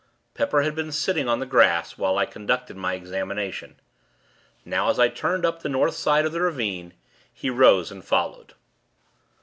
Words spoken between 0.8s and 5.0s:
sitting on the grass, while I conducted my examination. Now, as